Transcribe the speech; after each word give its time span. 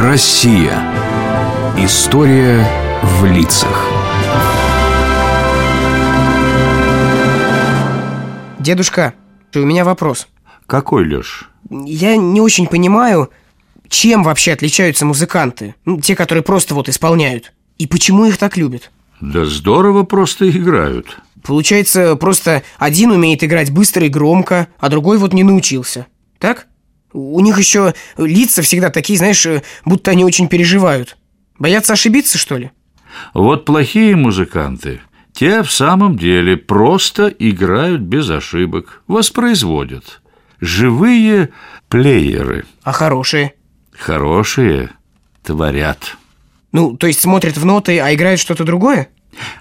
Россия. 0.00 0.80
История 1.76 2.64
в 3.02 3.24
лицах. 3.24 3.84
Дедушка, 8.60 9.14
у 9.56 9.58
меня 9.58 9.84
вопрос. 9.84 10.28
Какой, 10.68 11.04
Леш? 11.04 11.50
Я 11.68 12.16
не 12.16 12.40
очень 12.40 12.68
понимаю, 12.68 13.30
чем 13.88 14.22
вообще 14.22 14.52
отличаются 14.52 15.04
музыканты, 15.04 15.74
ну, 15.84 16.00
те, 16.00 16.14
которые 16.14 16.44
просто 16.44 16.76
вот 16.76 16.88
исполняют, 16.88 17.52
и 17.78 17.88
почему 17.88 18.24
их 18.26 18.38
так 18.38 18.56
любят. 18.56 18.92
Да 19.20 19.46
здорово 19.46 20.04
просто 20.04 20.48
играют. 20.48 21.18
Получается, 21.42 22.14
просто 22.14 22.62
один 22.78 23.10
умеет 23.10 23.42
играть 23.42 23.72
быстро 23.72 24.06
и 24.06 24.08
громко, 24.08 24.68
а 24.78 24.90
другой 24.90 25.18
вот 25.18 25.32
не 25.32 25.42
научился. 25.42 26.06
Так? 26.38 26.68
У 27.18 27.40
них 27.40 27.58
еще 27.58 27.94
лица 28.16 28.62
всегда 28.62 28.90
такие, 28.90 29.18
знаешь, 29.18 29.46
будто 29.84 30.12
они 30.12 30.24
очень 30.24 30.48
переживают. 30.48 31.16
Боятся 31.58 31.94
ошибиться, 31.94 32.38
что 32.38 32.56
ли? 32.56 32.70
Вот 33.34 33.64
плохие 33.64 34.14
музыканты, 34.14 35.00
те 35.32 35.62
в 35.62 35.72
самом 35.72 36.16
деле 36.16 36.56
просто 36.56 37.26
играют 37.26 38.02
без 38.02 38.30
ошибок, 38.30 39.02
воспроизводят. 39.08 40.20
Живые 40.60 41.50
плееры. 41.88 42.64
А 42.82 42.92
хорошие? 42.92 43.54
Хорошие 43.92 44.90
творят. 45.42 46.16
Ну, 46.70 46.96
то 46.96 47.06
есть 47.06 47.20
смотрят 47.20 47.56
в 47.56 47.64
ноты, 47.64 47.98
а 47.98 48.14
играют 48.14 48.40
что-то 48.40 48.64
другое? 48.64 49.08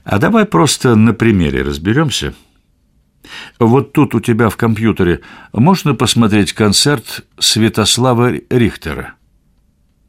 А 0.04 0.20
давай 0.20 0.46
просто 0.46 0.96
на 0.96 1.14
примере 1.14 1.64
разберемся. 1.64 2.34
Вот 3.60 3.94
тут 3.94 4.16
у 4.16 4.20
тебя 4.20 4.50
в 4.50 4.58
компьютере 4.58 5.22
можно 5.54 5.96
посмотреть 5.96 6.54
концерт 6.54 7.26
Святослава 7.40 8.32
Рихтера. 8.50 9.14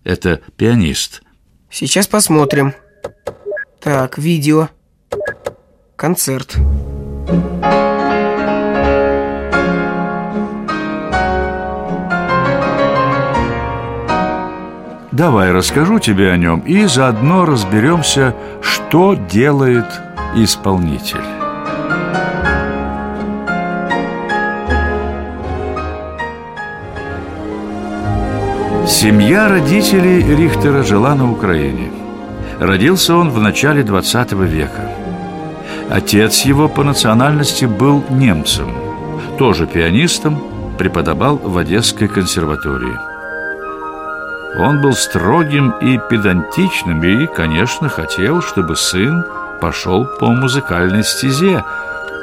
Это 0.04 0.40
пианист. 0.56 1.22
Сейчас 1.70 2.06
посмотрим. 2.06 2.74
Так, 3.80 4.18
видео. 4.18 4.68
Концерт. 5.96 6.56
Давай 15.18 15.50
расскажу 15.50 15.98
тебе 15.98 16.30
о 16.30 16.36
нем 16.36 16.60
и 16.60 16.84
заодно 16.84 17.44
разберемся, 17.44 18.36
что 18.62 19.14
делает 19.14 19.86
исполнитель. 20.36 21.37
Семья 29.00 29.48
родителей 29.48 30.20
Рихтера 30.34 30.82
жила 30.82 31.14
на 31.14 31.30
Украине. 31.30 31.92
Родился 32.58 33.14
он 33.14 33.30
в 33.30 33.40
начале 33.40 33.84
20 33.84 34.32
века. 34.32 34.90
Отец 35.88 36.40
его 36.40 36.68
по 36.68 36.82
национальности 36.82 37.66
был 37.66 38.02
немцем, 38.10 38.74
тоже 39.38 39.68
пианистом, 39.68 40.42
преподавал 40.78 41.36
в 41.36 41.56
Одесской 41.56 42.08
консерватории. 42.08 42.98
Он 44.58 44.80
был 44.82 44.94
строгим 44.94 45.70
и 45.80 46.00
педантичным 46.10 47.00
и, 47.04 47.28
конечно, 47.28 47.88
хотел, 47.88 48.42
чтобы 48.42 48.74
сын 48.74 49.24
пошел 49.60 50.08
по 50.18 50.26
музыкальной 50.32 51.04
стезе. 51.04 51.62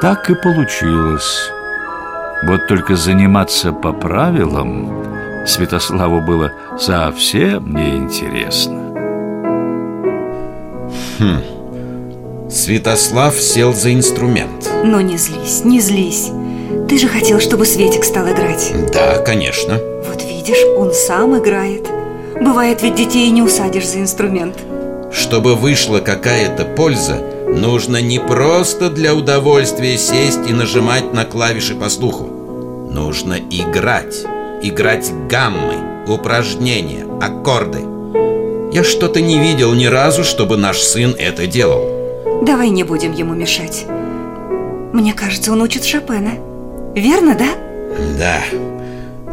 Так 0.01 0.29
и 0.29 0.35
получилось. 0.35 1.51
Вот 2.43 2.67
только 2.67 2.97
заниматься 2.97 3.71
по 3.71 3.93
правилам 3.93 5.14
Святославу 5.45 6.21
было 6.21 6.51
совсем 6.79 7.75
неинтересно. 7.75 8.81
Хм. 11.19 12.49
Святослав 12.49 13.39
сел 13.39 13.73
за 13.73 13.93
инструмент. 13.93 14.69
Но 14.83 15.01
не 15.01 15.17
злись, 15.17 15.63
не 15.63 15.79
злись. 15.79 16.31
Ты 16.89 16.97
же 16.97 17.07
хотел, 17.07 17.39
чтобы 17.39 17.65
Светик 17.65 18.03
стал 18.03 18.27
играть. 18.27 18.73
Да, 18.91 19.19
конечно. 19.19 19.79
Вот 20.07 20.23
видишь, 20.23 20.63
он 20.77 20.91
сам 20.93 21.37
играет. 21.37 21.87
Бывает, 22.41 22.81
ведь 22.81 22.95
детей 22.95 23.29
не 23.29 23.41
усадишь 23.41 23.87
за 23.87 23.99
инструмент. 23.99 24.55
Чтобы 25.11 25.55
вышла 25.55 25.99
какая-то 25.99 26.65
польза, 26.65 27.17
нужно 27.47 28.01
не 28.01 28.19
просто 28.19 28.89
для 28.89 29.13
удовольствия 29.13 29.97
сесть 29.97 30.49
и 30.49 30.53
нажимать 30.53 31.13
на 31.13 31.23
клавиши 31.23 31.75
по 31.75 31.89
слуху. 31.89 32.25
Нужно 32.91 33.37
играть 33.49 34.25
играть 34.69 35.11
гаммы, 35.29 36.05
упражнения, 36.07 37.05
аккорды. 37.21 37.79
Я 38.71 38.83
что-то 38.83 39.21
не 39.21 39.39
видел 39.39 39.73
ни 39.73 39.85
разу, 39.85 40.23
чтобы 40.23 40.57
наш 40.57 40.79
сын 40.79 41.15
это 41.17 41.47
делал. 41.47 42.43
Давай 42.43 42.69
не 42.69 42.83
будем 42.83 43.13
ему 43.13 43.33
мешать. 43.33 43.85
Мне 44.93 45.13
кажется, 45.13 45.51
он 45.51 45.61
учит 45.61 45.85
Шопена. 45.85 46.31
Верно, 46.95 47.35
да? 47.35 47.49
Да. 48.17 48.41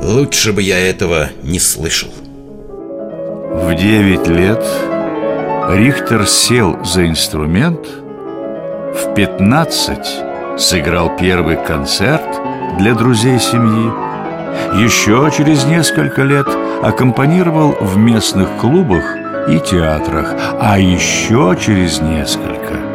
Лучше 0.01 0.53
бы 0.53 0.63
я 0.63 0.79
этого 0.79 1.31
не 1.43 1.59
слышал. 1.59 2.11
В 3.53 3.75
девять 3.75 4.27
лет 4.27 4.65
Рихтер 5.71 6.27
сел 6.27 6.85
за 6.85 7.07
инструмент, 7.07 7.87
в 7.87 9.15
пятнадцать 9.15 10.09
сыграл 10.59 11.17
первый 11.17 11.57
концерт 11.57 12.41
для 12.79 12.95
друзей 12.95 13.39
семьи, 13.39 13.91
еще 14.75 15.31
через 15.37 15.65
несколько 15.65 16.23
лет 16.23 16.47
аккомпанировал 16.83 17.77
в 17.81 17.97
местных 17.97 18.49
клубах 18.61 19.05
и 19.49 19.59
театрах, 19.59 20.35
а 20.61 20.79
еще 20.79 21.57
через 21.61 22.01
несколько 22.01 22.93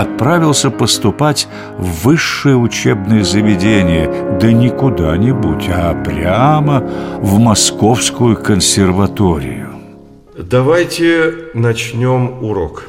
отправился 0.00 0.70
поступать 0.70 1.46
в 1.78 2.04
высшее 2.04 2.56
учебное 2.56 3.22
заведение, 3.22 4.38
да 4.40 4.52
не 4.52 4.68
куда-нибудь, 4.68 5.68
а 5.68 5.94
прямо 6.02 6.80
в 7.18 7.38
Московскую 7.38 8.36
консерваторию. 8.36 9.70
Давайте 10.36 11.32
начнем 11.54 12.42
урок. 12.42 12.88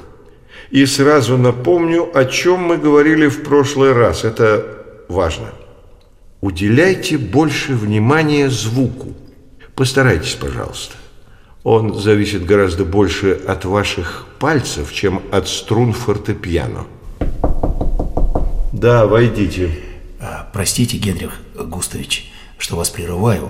И 0.72 0.86
сразу 0.88 1.38
напомню, 1.38 2.10
о 2.12 2.26
чем 2.26 2.62
мы 2.62 2.78
говорили 2.78 3.28
в 3.28 3.44
прошлый 3.44 3.94
раз. 3.94 4.24
Это 4.24 4.66
важно. 5.08 5.46
Уделяйте 6.42 7.18
больше 7.18 7.74
внимания 7.74 8.50
звуку. 8.50 9.14
Постарайтесь, 9.76 10.34
пожалуйста. 10.34 10.96
Он 11.64 11.96
зависит 11.96 12.46
гораздо 12.46 12.86
больше 12.86 13.32
от 13.32 13.66
ваших 13.66 14.28
пальцев, 14.40 14.94
чем 14.94 15.22
от 15.32 15.48
струн 15.48 15.94
фортепиано. 15.94 16.86
Да, 18.72 19.08
войдите. 19.08 19.80
А, 20.20 20.48
простите, 20.54 20.98
Генрих 20.98 21.32
Густавич, 21.56 22.32
что 22.58 22.76
вас 22.76 22.90
прерываю. 22.90 23.50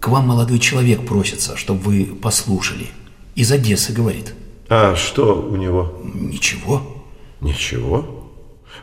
К 0.00 0.08
вам 0.08 0.26
молодой 0.28 0.58
человек 0.58 1.06
просится, 1.06 1.56
чтобы 1.56 1.80
вы 1.80 2.04
послушали. 2.06 2.88
Из 3.36 3.52
Одессы 3.52 3.92
говорит. 3.92 4.34
А 4.68 4.96
что 4.96 5.40
у 5.40 5.54
него? 5.54 6.00
Ничего. 6.02 7.04
Ничего? 7.40 8.17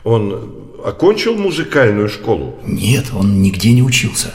Он 0.06 0.54
окончил 0.86 1.36
музыкальную 1.36 2.10
школу? 2.10 2.60
Нет, 2.64 3.08
он 3.14 3.42
нигде 3.42 3.74
не 3.74 3.82
учился. 3.82 4.34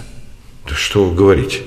Да 0.69 0.75
что 0.75 1.05
вы 1.09 1.15
говорите? 1.15 1.63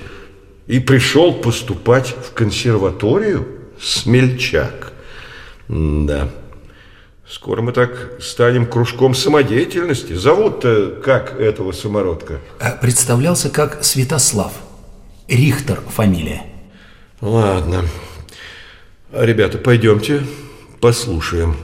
И 0.67 0.79
пришел 0.79 1.33
поступать 1.33 2.13
в 2.23 2.33
консерваторию? 2.33 3.47
Смельчак. 3.81 4.93
да. 5.67 6.29
Скоро 7.27 7.61
мы 7.61 7.71
так 7.71 8.21
станем 8.21 8.65
кружком 8.67 9.15
самодеятельности. 9.15 10.13
Зовут-то 10.13 10.99
как 11.03 11.39
этого 11.39 11.71
самородка? 11.71 12.39
А 12.59 12.71
представлялся 12.71 13.49
как 13.49 13.83
Святослав. 13.83 14.51
Рихтер 15.27 15.81
фамилия. 15.87 16.43
Ладно. 17.21 17.85
Ребята, 19.13 19.57
пойдемте 19.57 20.23
послушаем. 20.83 21.55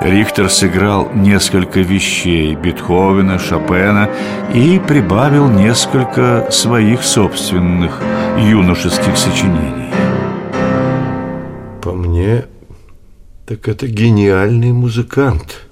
Рихтер 0.00 0.48
сыграл 0.48 1.10
несколько 1.12 1.80
вещей 1.80 2.54
Бетховена, 2.54 3.38
Шопена 3.38 4.08
и 4.54 4.78
прибавил 4.78 5.48
несколько 5.50 6.48
своих 6.50 7.02
собственных 7.02 8.00
юношеских 8.38 9.16
сочинений. 9.18 9.92
По 11.82 11.92
мне, 11.92 12.46
так 13.46 13.68
это 13.68 13.86
гениальный 13.86 14.72
музыкант. 14.72 15.66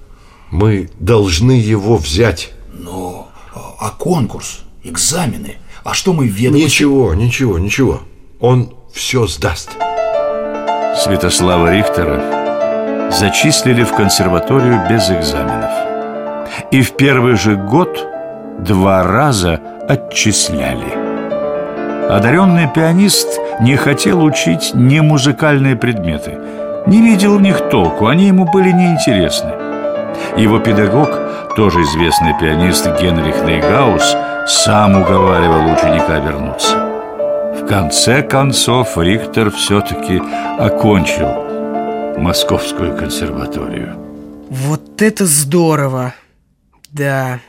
Мы 0.51 0.89
должны 0.99 1.53
его 1.53 1.97
взять. 1.97 2.53
Но, 2.71 3.29
а 3.79 3.89
конкурс, 3.89 4.61
экзамены, 4.83 5.55
а 5.83 5.93
что 5.93 6.13
мы 6.13 6.27
ведомости... 6.27 6.65
Ничего, 6.65 7.13
ничего, 7.15 7.57
ничего. 7.57 8.01
Он 8.39 8.69
все 8.93 9.25
сдаст. 9.25 9.71
Святослава 10.95 11.71
Рихтера 11.73 13.09
зачислили 13.09 13.83
в 13.83 13.93
консерваторию 13.93 14.79
без 14.87 15.09
экзаменов. 15.09 15.71
И 16.69 16.83
в 16.83 16.91
первый 16.91 17.35
же 17.35 17.55
год 17.55 18.07
два 18.59 19.03
раза 19.03 19.59
отчисляли. 19.89 21.07
Одаренный 22.11 22.69
пианист 22.71 23.39
не 23.59 23.75
хотел 23.75 24.23
учить 24.23 24.71
не 24.75 25.01
музыкальные 25.01 25.75
предметы. 25.75 26.37
Не 26.85 27.01
видел 27.01 27.37
в 27.37 27.41
них 27.41 27.69
толку, 27.69 28.05
они 28.05 28.27
ему 28.27 28.45
были 28.45 28.71
неинтересны. 28.71 29.51
Его 30.37 30.59
педагог, 30.59 31.09
тоже 31.55 31.81
известный 31.81 32.37
пианист 32.39 32.85
Генрих 33.01 33.43
Нейгаус, 33.43 34.15
сам 34.45 35.01
уговаривал 35.01 35.73
ученика 35.73 36.19
вернуться. 36.19 36.86
В 37.67 37.69
конце 37.69 38.23
концов 38.23 38.97
Рихтер 38.97 39.51
все-таки 39.51 40.21
окончил 40.57 42.17
Московскую 42.17 42.95
консерваторию. 42.95 43.93
Вот 44.49 45.01
это 45.01 45.25
здорово! 45.25 46.15
Да, 46.91 47.41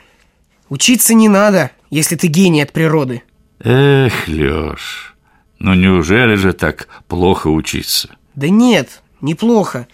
учиться 0.68 1.14
не 1.14 1.28
надо, 1.28 1.70
если 1.88 2.16
ты 2.16 2.26
гений 2.26 2.62
от 2.62 2.72
природы. 2.72 3.22
Эх, 3.60 4.26
Лёш, 4.26 5.14
ну 5.60 5.74
неужели 5.74 6.34
же 6.34 6.52
так 6.52 6.88
плохо 7.06 7.46
учиться? 7.46 8.10
Да 8.34 8.48
нет, 8.48 9.04
неплохо. 9.20 9.86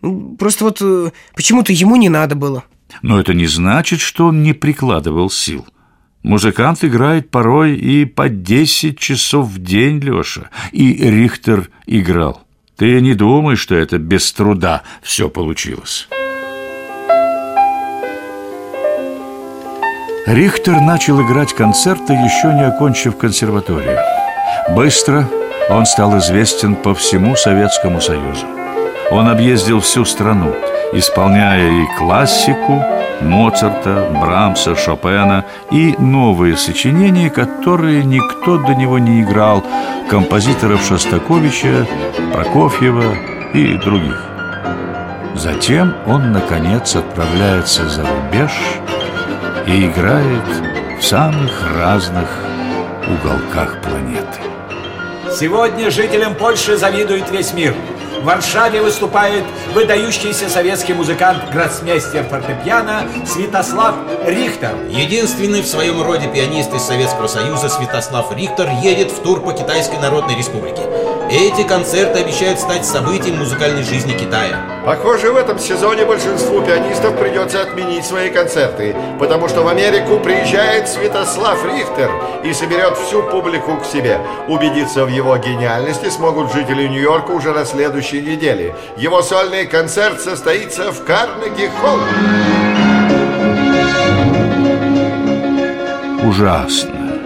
Ну, 0.00 0.36
Просто 0.38 0.64
вот 0.64 0.78
э, 0.80 1.10
почему-то 1.34 1.74
ему 1.74 1.96
не 1.96 2.08
надо 2.08 2.34
было. 2.34 2.64
Но 3.02 3.20
это 3.20 3.34
не 3.34 3.46
значит, 3.46 4.00
что 4.00 4.28
он 4.28 4.42
не 4.42 4.54
прикладывал 4.54 5.28
сил. 5.28 5.66
Музыкант 6.22 6.84
играет 6.84 7.30
порой 7.30 7.76
и 7.76 8.04
по 8.04 8.28
10 8.28 8.98
часов 8.98 9.48
в 9.48 9.58
день, 9.58 10.00
Лёша. 10.00 10.50
И 10.70 10.92
Рихтер 10.92 11.70
играл. 11.86 12.42
Ты 12.76 13.00
не 13.00 13.14
думай, 13.14 13.56
что 13.56 13.74
это 13.74 13.98
без 13.98 14.30
труда 14.32 14.82
все 15.02 15.28
получилось. 15.28 16.08
Рихтер 20.26 20.80
начал 20.80 21.20
играть 21.22 21.54
концерты, 21.54 22.12
еще 22.12 22.52
не 22.54 22.66
окончив 22.66 23.16
консерваторию. 23.16 23.98
Быстро 24.70 25.28
он 25.70 25.86
стал 25.86 26.18
известен 26.18 26.76
по 26.76 26.94
всему 26.94 27.34
Советскому 27.34 28.00
Союзу. 28.00 28.46
Он 29.10 29.28
объездил 29.28 29.80
всю 29.80 30.04
страну, 30.04 30.54
исполняя 30.92 31.68
и 31.68 31.86
классику 31.98 32.82
Моцарта, 33.20 34.08
Брамса, 34.20 34.74
Шопена 34.74 35.44
и 35.70 35.94
новые 35.98 36.56
сочинения, 36.56 37.30
которые 37.30 38.04
никто 38.04 38.58
до 38.58 38.74
него 38.74 38.98
не 38.98 39.22
играл, 39.22 39.62
композиторов 40.08 40.82
Шостаковича, 40.82 41.86
Прокофьева 42.32 43.14
и 43.52 43.74
других. 43.74 44.26
Затем 45.34 45.94
он, 46.06 46.32
наконец, 46.32 46.96
отправляется 46.96 47.88
за 47.88 48.02
рубеж 48.02 48.52
и 49.66 49.86
играет 49.86 50.48
в 50.98 51.04
самых 51.04 51.76
разных 51.78 52.28
уголках 53.06 53.80
планеты. 53.80 54.40
Сегодня 55.32 55.90
жителям 55.90 56.34
Польши 56.34 56.76
завидует 56.76 57.30
весь 57.30 57.52
мир. 57.52 57.74
В 58.20 58.24
Варшаве 58.24 58.82
выступает 58.82 59.44
выдающийся 59.72 60.50
советский 60.50 60.92
музыкант, 60.92 61.42
гроссмейстер 61.50 62.24
фортепиано 62.24 63.08
Святослав 63.26 63.94
Рихтер. 64.26 64.76
Единственный 64.90 65.62
в 65.62 65.66
своем 65.66 66.02
роде 66.02 66.28
пианист 66.28 66.70
из 66.74 66.82
Советского 66.82 67.28
Союза 67.28 67.70
Святослав 67.70 68.30
Рихтер 68.36 68.68
едет 68.82 69.10
в 69.10 69.22
тур 69.22 69.40
по 69.40 69.52
Китайской 69.52 69.98
Народной 69.98 70.36
Республике. 70.36 70.82
Эти 71.32 71.62
концерты 71.62 72.18
обещают 72.18 72.58
стать 72.58 72.84
событием 72.84 73.38
музыкальной 73.38 73.84
жизни 73.84 74.14
Китая. 74.14 74.82
Похоже, 74.84 75.30
в 75.30 75.36
этом 75.36 75.60
сезоне 75.60 76.04
большинству 76.04 76.60
пианистов 76.60 77.16
придется 77.16 77.62
отменить 77.62 78.04
свои 78.04 78.30
концерты, 78.30 78.96
потому 79.20 79.46
что 79.46 79.62
в 79.62 79.68
Америку 79.68 80.18
приезжает 80.18 80.88
Святослав 80.88 81.64
Рихтер 81.64 82.10
и 82.42 82.52
соберет 82.52 82.98
всю 82.98 83.22
публику 83.22 83.76
к 83.76 83.84
себе. 83.84 84.18
Убедиться 84.48 85.04
в 85.04 85.08
его 85.08 85.36
гениальности 85.36 86.10
смогут 86.10 86.52
жители 86.52 86.88
Нью-Йорка 86.88 87.30
уже 87.30 87.52
на 87.52 87.64
следующей 87.64 88.22
неделе. 88.22 88.74
Его 88.96 89.22
сольный 89.22 89.66
концерт 89.66 90.20
состоится 90.20 90.90
в 90.90 91.04
Карнеги-Холл. 91.04 92.00
Ужасно. 96.28 97.20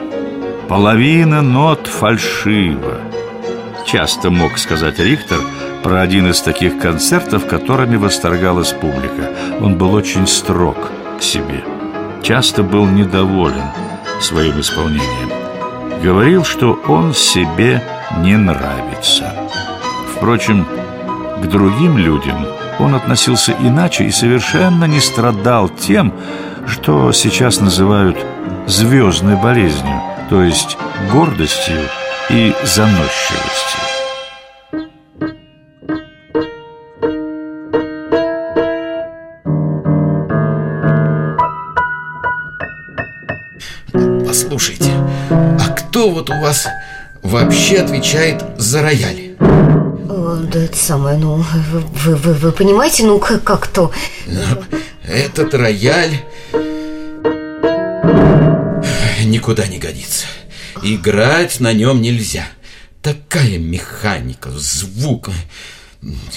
Половина 0.68 1.40
нот 1.40 1.86
фальшива. 1.86 3.13
Часто 3.86 4.30
мог 4.30 4.58
сказать 4.58 4.98
Рихтер 4.98 5.40
про 5.82 6.00
один 6.00 6.30
из 6.30 6.40
таких 6.40 6.78
концертов, 6.78 7.46
которыми 7.46 7.96
восторгалась 7.96 8.72
публика. 8.72 9.30
Он 9.60 9.76
был 9.76 9.92
очень 9.94 10.26
строг 10.26 10.76
к 11.18 11.22
себе. 11.22 11.62
Часто 12.22 12.62
был 12.62 12.86
недоволен 12.86 13.66
своим 14.20 14.58
исполнением. 14.60 15.30
Говорил, 16.02 16.44
что 16.44 16.72
он 16.88 17.12
себе 17.12 17.82
не 18.18 18.36
нравится. 18.36 19.34
Впрочем, 20.16 20.66
к 21.42 21.46
другим 21.46 21.98
людям 21.98 22.46
он 22.78 22.94
относился 22.94 23.54
иначе 23.60 24.04
и 24.04 24.10
совершенно 24.10 24.86
не 24.86 25.00
страдал 25.00 25.68
тем, 25.68 26.14
что 26.66 27.12
сейчас 27.12 27.60
называют 27.60 28.16
звездной 28.66 29.36
болезнью, 29.36 30.00
то 30.30 30.42
есть 30.42 30.78
гордостью 31.12 31.76
и 32.30 32.52
заносчивостью. 32.64 33.80
Послушайте, 44.26 44.90
а 45.30 45.68
кто 45.76 46.10
вот 46.10 46.30
у 46.30 46.40
вас 46.40 46.66
вообще 47.22 47.78
отвечает 47.78 48.42
за 48.56 48.82
рояль? 48.82 49.36
О, 49.38 50.36
Да 50.52 50.64
это 50.64 50.76
самое, 50.76 51.18
ну, 51.18 51.44
вы, 51.70 52.16
вы, 52.16 52.32
вы 52.34 52.52
понимаете, 52.52 53.04
ну, 53.04 53.18
как, 53.18 53.44
как 53.44 53.66
то 53.66 53.92
Этот 55.06 55.54
рояль 55.54 56.18
никуда 59.24 59.66
не 59.66 59.78
годится. 59.78 60.26
Играть 60.82 61.60
на 61.60 61.72
нем 61.72 62.00
нельзя. 62.00 62.46
Такая 63.02 63.58
механика, 63.58 64.50
звук, 64.50 65.30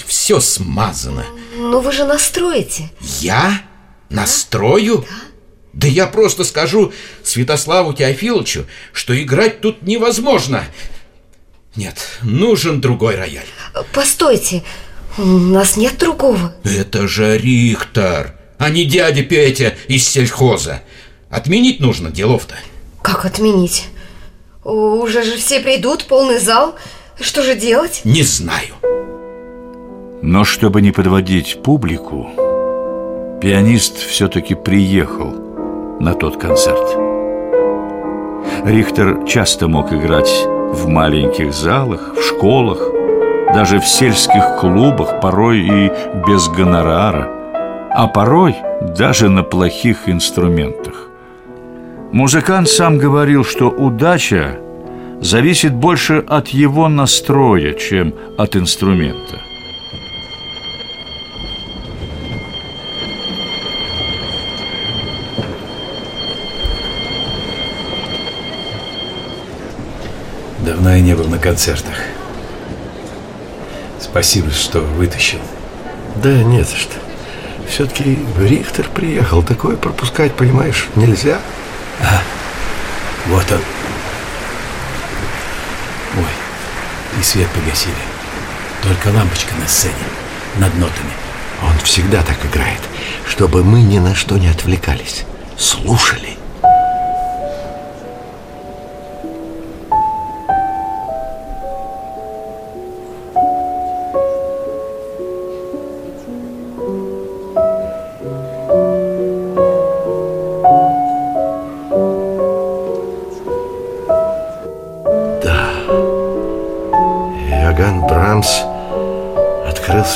все 0.06 0.40
смазано. 0.40 1.24
Ну, 1.56 1.80
вы 1.80 1.92
же 1.92 2.04
настроите 2.04 2.90
Я 3.20 3.62
настрою? 4.10 5.04
Да 5.72 5.86
я 5.86 6.06
просто 6.06 6.44
скажу 6.44 6.92
Святославу 7.22 7.92
Теофиловичу, 7.92 8.66
что 8.92 9.20
играть 9.20 9.60
тут 9.60 9.82
невозможно. 9.82 10.64
Нет, 11.76 12.18
нужен 12.22 12.80
другой 12.80 13.16
рояль. 13.16 13.46
Постойте, 13.92 14.64
у 15.18 15.22
нас 15.22 15.76
нет 15.76 15.98
другого 15.98 16.54
Это 16.64 17.06
же 17.06 17.38
Рихтер, 17.38 18.34
а 18.58 18.70
не 18.70 18.84
дядя 18.84 19.22
Петя 19.22 19.76
из 19.86 20.08
сельхоза. 20.08 20.82
Отменить 21.30 21.80
нужно 21.80 22.10
делов-то. 22.10 22.56
Как 23.02 23.24
отменить? 23.24 23.84
Уже 24.68 25.22
же 25.22 25.38
все 25.38 25.60
придут, 25.60 26.04
полный 26.04 26.38
зал 26.38 26.74
Что 27.18 27.42
же 27.42 27.54
делать? 27.54 28.02
Не 28.04 28.22
знаю. 28.22 28.74
Но 30.20 30.44
чтобы 30.44 30.82
не 30.82 30.92
подводить 30.92 31.62
публику, 31.62 32.28
пианист 33.40 33.96
все-таки 33.96 34.54
приехал 34.54 35.32
на 36.00 36.12
тот 36.12 36.36
концерт. 36.36 36.86
Рихтер 38.66 39.24
часто 39.26 39.68
мог 39.68 39.90
играть 39.90 40.30
в 40.72 40.86
маленьких 40.86 41.54
залах, 41.54 42.14
в 42.14 42.22
школах, 42.22 42.78
даже 43.54 43.80
в 43.80 43.86
сельских 43.86 44.58
клубах, 44.60 45.22
порой 45.22 45.60
и 45.60 45.90
без 46.26 46.46
гонорара, 46.48 47.26
а 47.90 48.06
порой 48.06 48.54
даже 48.82 49.30
на 49.30 49.42
плохих 49.44 50.10
инструментах. 50.10 51.07
Музыкант 52.12 52.70
сам 52.70 52.96
говорил, 52.96 53.44
что 53.44 53.68
удача 53.68 54.58
зависит 55.20 55.74
больше 55.74 56.24
от 56.26 56.48
его 56.48 56.88
настроя, 56.88 57.74
чем 57.74 58.14
от 58.38 58.56
инструмента. 58.56 59.42
Давно 70.64 70.94
я 70.94 71.00
не 71.00 71.14
был 71.14 71.28
на 71.28 71.38
концертах. 71.38 71.94
Спасибо, 74.00 74.50
что 74.50 74.80
вытащил. 74.80 75.40
Да 76.22 76.30
нет 76.42 76.66
за 76.66 76.76
что. 76.76 76.94
Все-таки 77.68 78.18
Рихтер 78.40 78.88
приехал. 78.88 79.42
Такое 79.42 79.76
пропускать, 79.76 80.32
понимаешь, 80.32 80.88
нельзя. 80.96 81.38
Вот 83.26 83.52
он. 83.52 83.60
Ой, 86.16 87.20
и 87.20 87.22
свет 87.22 87.48
погасили. 87.50 87.94
Только 88.82 89.08
лампочка 89.08 89.54
на 89.56 89.68
сцене, 89.68 89.94
над 90.56 90.74
нотами. 90.74 91.12
Он 91.62 91.76
всегда 91.80 92.22
так 92.22 92.44
играет. 92.46 92.80
чтобы 93.28 93.62
мы 93.62 93.82
ни 93.82 93.98
на 93.98 94.14
что 94.14 94.38
не 94.38 94.48
отвлекались, 94.48 95.24
слушали. 95.56 96.37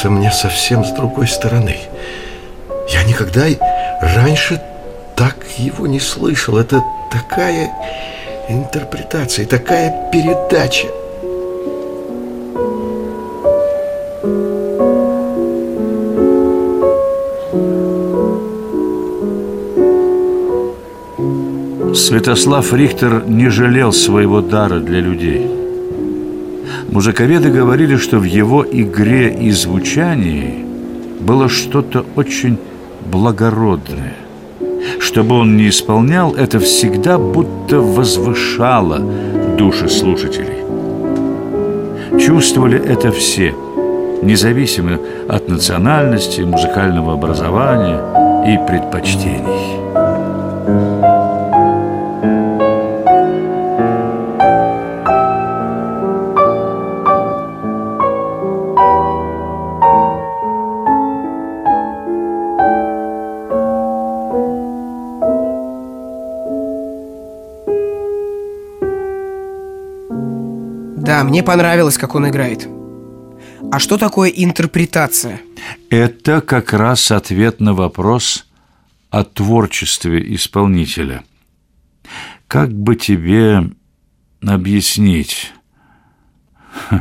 Открылся 0.03 0.11
мне 0.11 0.33
совсем 0.33 0.85
с 0.85 0.91
другой 0.93 1.29
стороны. 1.29 1.77
Я 2.89 3.05
никогда 3.05 3.47
раньше 4.01 4.61
так 5.17 5.37
его 5.59 5.87
не 5.87 6.01
слышал. 6.01 6.59
Это 6.59 6.83
такая 7.11 7.71
интерпретация, 8.49 9.47
такая 9.47 10.11
передача. 10.11 10.89
Святослав 21.95 22.73
Рихтер 22.73 23.25
не 23.27 23.51
жалел 23.51 23.93
своего 23.93 24.41
дара 24.41 24.81
для 24.81 25.01
людей. 25.01 25.62
Музыковеды 26.93 27.51
говорили, 27.51 27.97
что 27.97 28.19
в 28.19 28.25
его 28.25 28.67
игре 28.71 29.33
и 29.33 29.51
звучании 29.51 30.63
было 31.21 31.49
что-то 31.49 32.05
очень 32.17 32.59
благородное. 33.11 34.13
Что 35.01 35.25
бы 35.25 35.37
он 35.37 35.57
ни 35.57 35.71
исполнял, 35.71 36.35
это 36.35 36.61
всегда 36.61 37.17
будто 37.17 37.81
возвышало 37.81 38.99
души 39.57 39.89
слушателей. 39.89 40.61
Чувствовали 42.21 42.79
это 42.79 43.11
все, 43.11 43.55
независимо 44.23 44.99
от 45.31 45.49
национальности, 45.49 46.43
музыкального 46.43 47.15
образования 47.15 48.03
и 48.47 48.69
предпочтений. 48.69 49.82
Мне 71.33 71.43
понравилось, 71.43 71.97
как 71.97 72.15
он 72.15 72.29
играет. 72.29 72.69
А 73.73 73.79
что 73.79 73.97
такое 73.97 74.29
интерпретация? 74.29 75.41
Это 75.89 76.43
как 76.43 76.75
раз 76.75 77.11
ответ 77.11 77.59
на 77.59 77.73
вопрос 77.73 78.47
о 79.09 79.25
творчестве 79.25 80.35
исполнителя. 80.35 81.25
Как 82.49 82.71
бы 82.71 82.97
тебе 82.97 83.71
объяснить? 84.47 85.55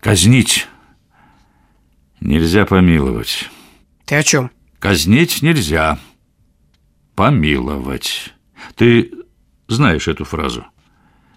Казнить 0.00 0.68
нельзя 2.20 2.64
помиловать. 2.64 3.50
Ты 4.04 4.14
о 4.14 4.22
чем? 4.22 4.52
Казнить 4.78 5.42
нельзя. 5.42 5.98
Помиловать. 7.16 8.32
Ты 8.76 9.10
знаешь 9.66 10.06
эту 10.06 10.24
фразу? 10.24 10.64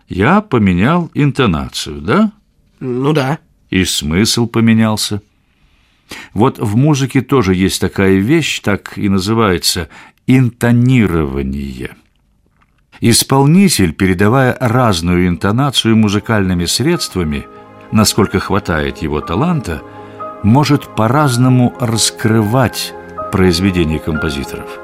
Я 0.08 0.42
поменял 0.42 1.12
интонацию, 1.14 2.02
да? 2.02 2.32
Ну 2.80 3.14
да. 3.14 3.40
И 3.70 3.84
смысл 3.84 4.48
поменялся. 4.48 5.22
Вот 6.34 6.60
в 6.60 6.78
музыке 6.78 7.22
тоже 7.22 7.54
есть 7.54 7.82
такая 7.82 8.16
вещь, 8.16 8.62
так 8.62 8.98
и 8.98 9.10
называется 9.10 9.90
интонирование. 10.26 11.96
Исполнитель, 13.02 13.94
передавая 13.94 14.58
разную 14.60 15.28
интонацию 15.28 15.96
музыкальными 15.96 16.66
средствами, 16.66 17.46
насколько 17.92 18.40
хватает 18.40 19.00
его 19.00 19.22
таланта, 19.22 19.84
может 20.44 20.96
по-разному 20.96 21.76
раскрывать 21.80 22.94
произведения 23.32 24.00
композиторов. 24.00 24.80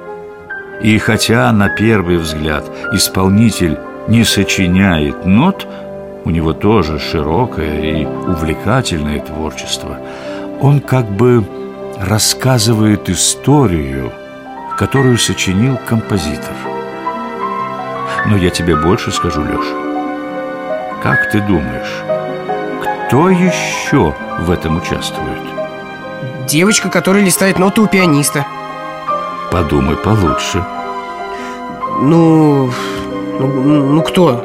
И 0.82 0.98
хотя 0.98 1.52
на 1.54 1.70
первый 1.70 2.18
взгляд 2.18 2.70
исполнитель 2.92 3.78
не 4.08 4.24
сочиняет 4.24 5.26
нот, 5.26 5.68
у 6.26 6.30
него 6.30 6.54
тоже 6.54 7.00
широкое 7.00 7.82
и 7.82 8.06
увлекательное 8.06 9.20
творчество. 9.20 9.98
Он 10.62 10.80
как 10.80 11.06
бы 11.06 11.46
рассказывает 12.00 13.10
историю, 13.10 14.12
которую 14.78 15.18
сочинил 15.18 15.78
композитор. 15.86 16.56
Но 18.26 18.38
я 18.38 18.50
тебе 18.50 18.76
больше 18.76 19.12
скажу, 19.12 19.42
Леша. 19.44 19.84
Как 21.02 21.30
ты 21.32 21.42
думаешь, 21.42 22.04
кто 22.82 23.30
еще 23.30 24.16
в 24.40 24.50
этом 24.50 24.78
участвует? 24.78 25.42
Девочка, 26.48 26.90
которая 26.90 27.24
листает 27.24 27.60
ноты 27.60 27.82
у 27.82 27.88
пианиста. 27.88 28.46
Подумай 29.52 29.98
получше. 29.98 30.64
Ну, 32.02 32.72
ну, 33.40 33.48
ну 33.94 34.02
кто? 34.02 34.44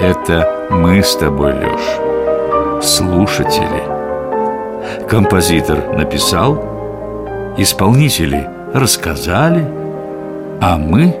Это 0.00 0.68
мы 0.70 1.02
с 1.02 1.16
тобой, 1.16 1.52
Леш, 1.54 2.84
слушатели. 2.84 3.82
Композитор 5.08 5.94
написал, 5.94 6.62
исполнители 7.56 8.48
рассказали, 8.74 9.66
а 10.60 10.76
мы 10.76 11.16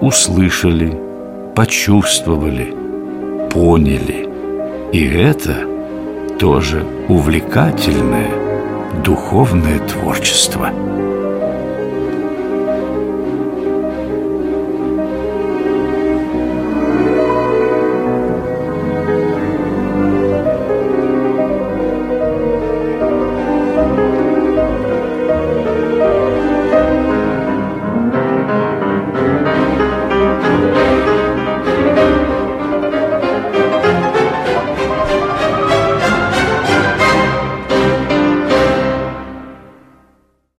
услышали, 0.00 0.98
почувствовали, 1.54 2.74
поняли. 3.50 4.28
И 4.92 5.06
это 5.06 5.54
тоже 6.38 6.84
увлекательное 7.08 8.30
духовное 9.04 9.78
творчество. 9.80 10.70